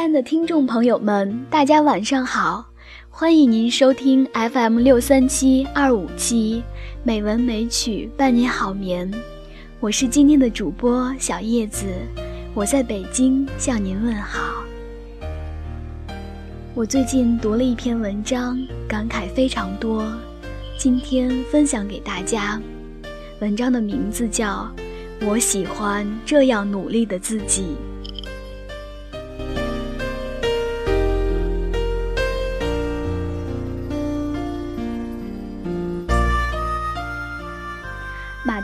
[0.00, 2.64] 亲爱的听众朋友们，大家晚上好！
[3.10, 6.62] 欢迎您收听 FM 六三七二五七
[7.02, 9.12] 美文美曲伴你好眠，
[9.78, 11.84] 我是今天的主播小叶子，
[12.54, 14.64] 我在北京向您问好。
[16.72, 18.58] 我最近读了一篇文章，
[18.88, 20.10] 感慨非常多，
[20.78, 22.58] 今天分享给大家。
[23.40, 24.66] 文章的名字叫
[25.28, 27.64] 《我喜欢这样努力的自己》。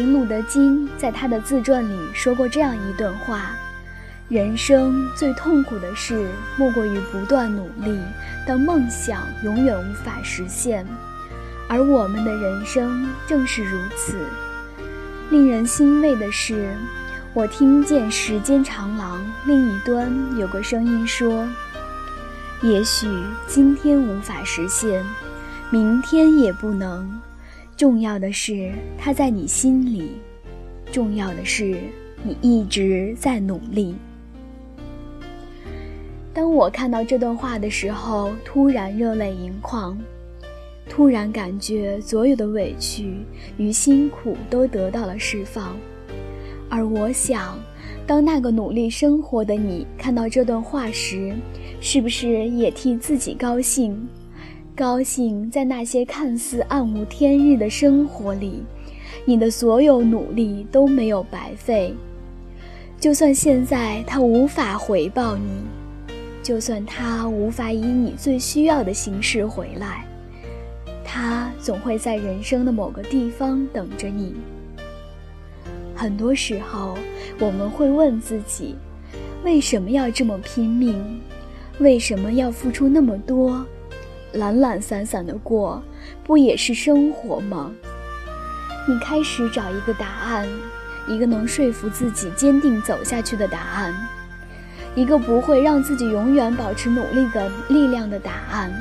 [0.00, 3.50] 马丁·路德·金在他的自传里说过这样一段话
[4.30, 6.26] ：“人生最痛苦的事，
[6.56, 8.00] 莫过于不断努力，
[8.46, 10.86] 但梦想永远无法实现。
[11.68, 14.16] 而我们的人生正是如此。
[15.28, 16.74] 令人欣慰的是，
[17.34, 21.46] 我听见时间长廊另一端有个声音说
[22.64, 23.06] ：‘也许
[23.46, 25.04] 今天无法实现，
[25.68, 27.20] 明天也不能。’”
[27.80, 30.02] 重要的是，他在你心里；
[30.92, 31.78] 重要的是，
[32.22, 33.94] 你一直在努力。
[36.34, 39.98] 当我看到这段话的时候，突然热泪盈眶，
[40.90, 43.14] 突然感觉所有的委屈
[43.56, 45.74] 与辛苦都得到了释放。
[46.68, 47.58] 而我想，
[48.06, 51.34] 当那个努力生活的你看到这段话时，
[51.80, 54.06] 是不是也替自己高兴？
[54.76, 58.62] 高兴在那些看似暗无天日的生活里，
[59.26, 61.94] 你的所有努力都没有白费。
[62.98, 70.06] 就算现在他无法回报你，就算他无法以你最需要的形式回来，
[71.04, 74.34] 他总会在人生的某个地方等着你。
[75.94, 76.96] 很多时候，
[77.38, 78.76] 我们会问自己：
[79.44, 81.20] 为什么要这么拼命？
[81.80, 83.64] 为什么要付出那么多？
[84.32, 85.82] 懒懒散散的过，
[86.24, 87.72] 不也是生活吗？
[88.88, 90.48] 你开始找一个答案，
[91.06, 93.94] 一个能说服自己坚定走下去的答案，
[94.94, 98.72] 一个不会让自己永远保持努力的力量的答案。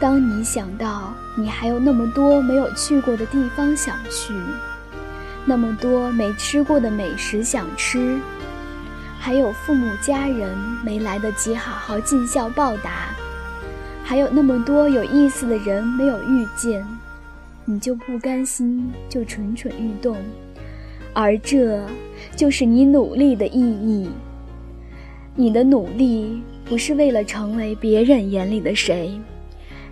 [0.00, 4.34] 当你想到你还有那么多没有去过的地方想去，
[5.44, 8.18] 那么多没吃过的美食想吃，
[9.18, 13.14] 还有父母家人没来得及好好尽孝报答。
[14.10, 16.84] 还有那么多有意思的人没有遇见，
[17.64, 20.16] 你就不甘心，就蠢蠢欲动，
[21.14, 21.80] 而这
[22.34, 24.10] 就是你努力的意义。
[25.36, 29.16] 你的努力不是为了成为别人眼里的谁，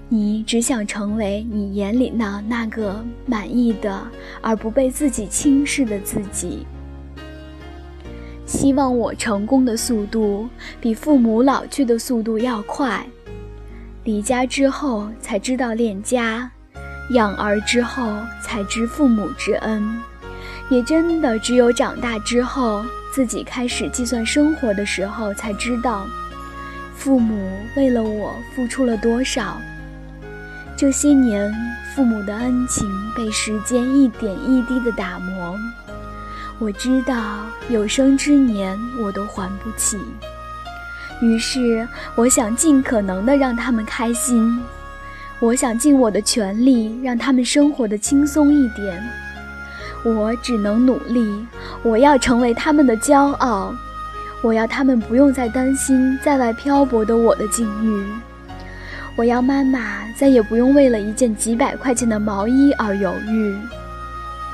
[0.09, 4.05] 你只想成为你眼里那那个满意的
[4.41, 6.67] 而不被自己轻视的自己。
[8.45, 10.49] 希望我成功的速度
[10.81, 13.07] 比父母老去的速度要快。
[14.09, 16.51] 离家之后才知道恋家，
[17.11, 20.01] 养儿之后才知父母之恩，
[20.71, 22.83] 也真的只有长大之后，
[23.13, 26.07] 自己开始计算生活的时候，才知道
[26.97, 29.61] 父母为了我付出了多少。
[30.75, 31.55] 这些年，
[31.95, 35.55] 父母的恩情被时间一点一滴的打磨，
[36.59, 39.99] 我知道有生之年我都还不起。
[41.21, 44.63] 于是，我想尽可能的让他们开心，
[45.41, 49.03] 我想尽我的全力让他们生活的轻松一点。
[50.05, 51.45] 我只能努力，
[51.83, 53.75] 我要成为他们的骄傲，
[54.43, 58.07] 我要他们不用再担心在外漂泊的我的境遇，
[59.17, 63.57] 我要妈妈再也不用为了一件几百块钱的毛衣而犹豫。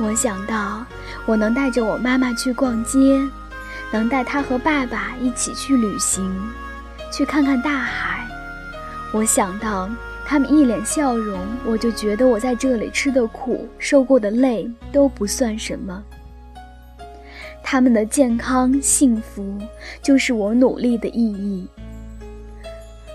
[0.00, 0.84] 我想到，
[1.26, 3.20] 我能带着我妈妈去逛街。
[3.92, 6.30] 能带他和爸爸一起去旅行，
[7.12, 8.26] 去看看大海。
[9.12, 9.88] 我想到
[10.26, 16.02] 他们一脸笑容，我就觉得我在这里吃的苦、受过的累都不算什么。
[17.62, 19.56] 他们的健康、幸福，
[20.02, 21.68] 就是我努力的意义。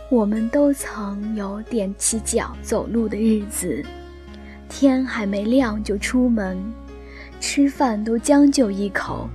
[0.10, 3.86] 我们都曾有踮起脚走路的日子，
[4.68, 6.58] 天还没亮就出门，
[7.40, 9.30] 吃饭都将就一口。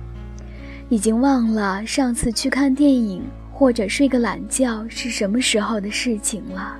[0.95, 3.21] 已经忘了上次去看电影
[3.51, 6.79] 或者睡个懒觉是什么时候的事情了，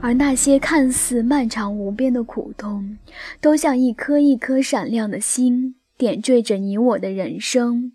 [0.00, 2.98] 而那些看似漫长无边的苦痛，
[3.40, 7.92] 都像一颗一颗闪亮的星，点缀着你我的人生。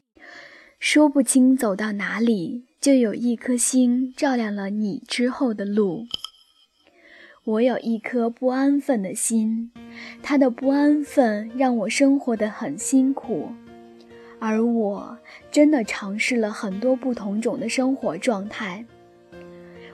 [0.80, 6.06] 说不清走到哪里，就有一颗星照亮了你之后的路。
[7.44, 9.72] 我有一颗不安分的心，
[10.24, 13.50] 它的不安分让我生活得很辛苦。
[14.40, 15.18] 而我
[15.52, 18.84] 真的尝试了很多不同种的生活状态。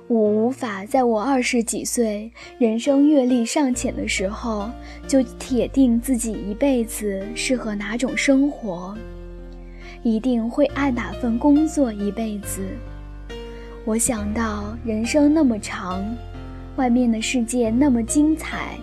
[0.08, 4.70] 我无法在我二十几岁、人生阅历尚浅的时候，
[5.08, 8.96] 就铁定自己一辈子适合哪种生活，
[10.04, 12.62] 一定会爱哪份工作一辈子。
[13.84, 16.06] 我想到人生那么长，
[16.76, 18.78] 外面的世界那么精彩，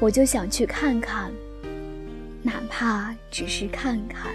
[0.00, 1.30] 我就想去看看，
[2.42, 4.32] 哪怕只是看看。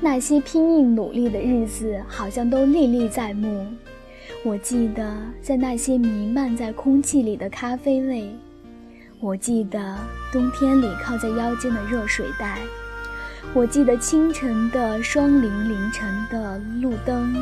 [0.00, 3.66] 那些拼命努力的日子，好像都历历在目。
[4.44, 8.30] 我记得在那些弥漫在空气里的咖啡味，
[9.20, 9.96] 我记得
[10.32, 12.58] 冬天里靠在腰间的热水袋，
[13.54, 17.34] 我记得清晨的霜林凌晨的路灯，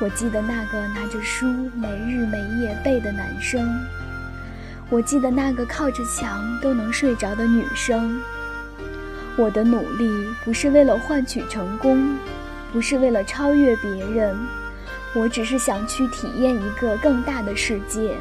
[0.00, 3.68] 我记得那个拿着书没日没夜背的男生，
[4.90, 8.20] 我记得那个靠着墙都能睡着的女生。
[9.40, 10.06] 我的努力
[10.44, 12.14] 不是为了换取成功，
[12.74, 14.36] 不是为了超越别人。
[15.16, 18.14] 我只是想去体验一个更大的世界，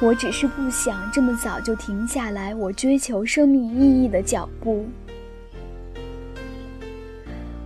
[0.00, 4.86] 我只是不想这么早就停下来我追求生命意义的脚步。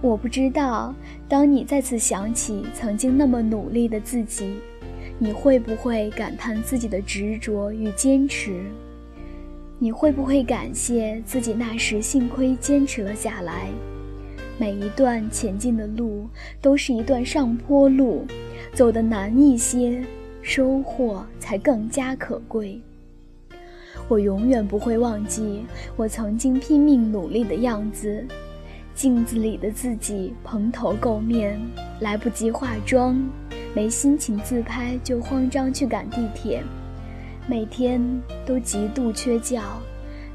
[0.00, 0.93] 我不知道，
[1.28, 4.56] 当你再次想起曾经那么努力的自己，
[5.20, 8.64] 你会不会感叹自己的执着与坚持？
[9.82, 13.67] 你会不会感谢自己那时幸亏坚持了下来？
[14.56, 16.29] 每一段前进的路
[16.61, 18.25] 都是一段上坡路，
[18.73, 20.00] 走得难一些，
[20.40, 22.81] 收获才更加可贵。
[24.06, 25.64] 我永远不会忘记
[25.96, 28.25] 我曾经拼命努力的样子，
[28.94, 31.61] 镜子里的自己蓬头垢面，
[31.99, 33.20] 来不及化妆，
[33.75, 36.62] 没心情自拍就慌张去赶地铁，
[37.47, 38.00] 每天
[38.47, 39.61] 都极度缺觉，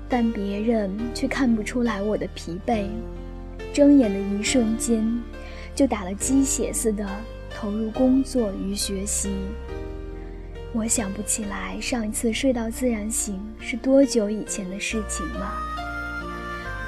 [0.10, 2.88] 但别人却看不出来我的疲惫。
[3.74, 5.08] 睁眼的一瞬间，
[5.74, 7.08] 就打了鸡血似的
[7.50, 9.32] 投入工作与学习。
[10.74, 15.54] 我想不起来上一次睡到自然醒是多久以前的事情了。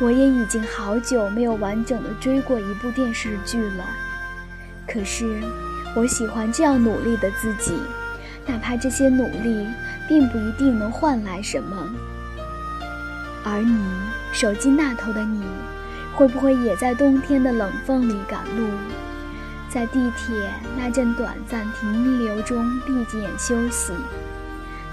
[0.01, 3.86] 我也已经好久没有完整的追过一部电视剧了。
[4.86, 5.42] 可是，
[5.95, 7.74] 我喜欢这样努力的自己，
[8.45, 9.68] 哪怕这些努力
[10.09, 11.89] 并不一定能换来什么。
[13.45, 13.79] 而你，
[14.33, 15.41] 手机那头的你。
[16.15, 18.67] 会不会也在冬天的冷风里赶路，
[19.69, 20.35] 在地铁
[20.77, 23.94] 那阵短暂停留中闭眼休息，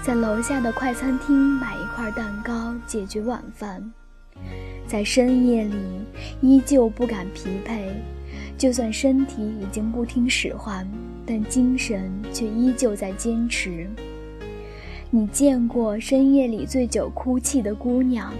[0.01, 3.91] 在楼下的快餐厅买一块蛋糕解决晚饭，
[4.87, 5.75] 在深夜里
[6.39, 7.89] 依旧不敢疲惫，
[8.57, 10.87] 就算身体已经不听使唤，
[11.25, 13.85] 但精神却依旧在坚持。
[15.09, 18.33] 你见过深夜里醉酒哭泣的姑娘？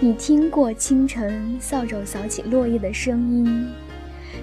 [0.00, 3.68] 你听过清晨扫帚扫起落叶的声音？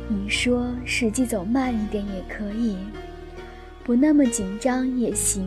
[0.07, 2.77] 你说实际走慢一点也可以，
[3.83, 5.45] 不那么紧张也行，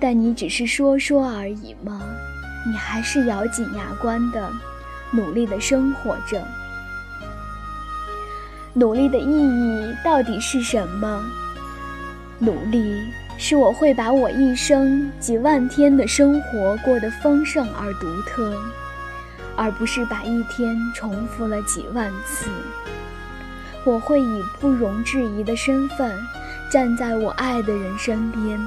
[0.00, 2.02] 但你只是说说而已吗？
[2.66, 4.50] 你还是咬紧牙关的，
[5.12, 6.44] 努力的生活着。
[8.74, 11.24] 努力的意义到底是什么？
[12.40, 13.00] 努力
[13.44, 18.56] 是我会把我一生几万天的生活过得丰盛而独特。
[19.56, 22.48] 而不是把一天重复了几万次。
[23.84, 26.16] 我会以不容置疑的身份
[26.70, 28.60] 站在我爱的人身边，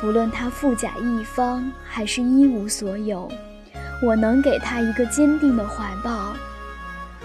[0.00, 3.30] 不论他富甲一方还是一无所有，
[4.02, 6.34] 我能给他一个坚定的怀抱。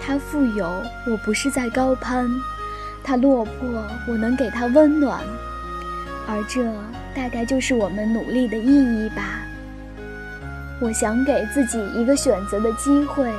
[0.00, 0.72] 他富有，
[1.08, 2.30] 我不是在高攀；
[3.02, 5.20] 他落魄，我能给他温暖。
[6.26, 6.64] 而这
[7.14, 9.42] 大概就是我们努力的意义吧。
[10.80, 13.32] 我想给自己一个选择的机会，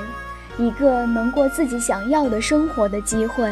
[0.58, 3.52] 一个能过自己想要的生活的机会，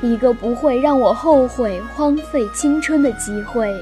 [0.00, 3.72] 一个不会让我后悔荒废青春的机会，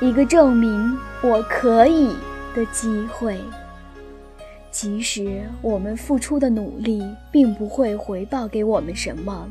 [0.00, 2.14] 一个证明我可以
[2.54, 3.38] 的机会。
[4.70, 9.48] 即使我们付出的努力并不会回报给我们什么，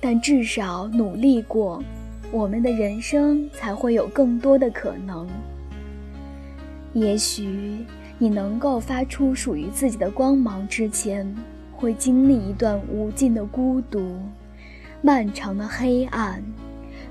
[0.00, 1.82] 但至少努力过，
[2.36, 5.26] 我们的人生才会有更多的可能。
[6.92, 7.78] 也许
[8.18, 11.26] 你能够发出属于自己的光芒之前，
[11.72, 14.20] 会经历一段无尽的孤独、
[15.00, 16.44] 漫长的黑暗，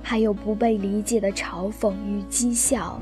[0.03, 3.01] 还有不被理解的嘲讽与讥笑。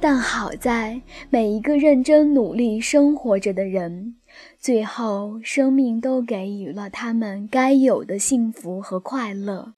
[0.00, 4.14] 但好在每一个认真努力生活着的人，
[4.58, 9.74] 最后生命都给予了他们该有的幸福和快乐。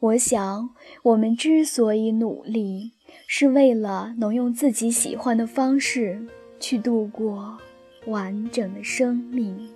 [0.00, 0.70] 我想，
[1.02, 2.92] 我们之所以努力。
[3.30, 6.26] 是为了能用自己喜欢的方式
[6.58, 7.58] 去度过
[8.06, 9.68] 完整的生命。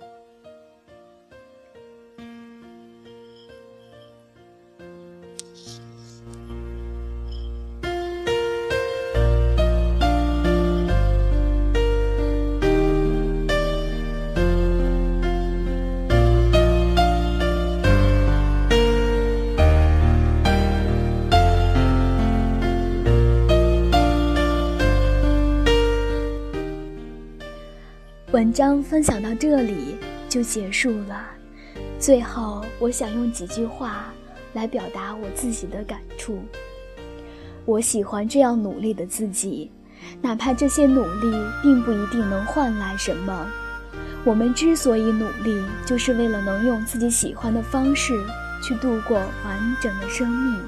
[28.43, 29.95] 文章分享到这里
[30.27, 31.25] 就结束了。
[31.97, 34.13] 最后，我想用几句话
[34.51, 36.43] 来表达我自己的感触。
[37.63, 39.71] 我喜欢这样努力的自己，
[40.21, 41.31] 哪怕这些努力
[41.61, 43.49] 并不一定能换来什么。
[44.25, 48.13] 我们之所以努力，就是为了能用自己喜欢的方式
[48.61, 50.61] 去度过完整的生命。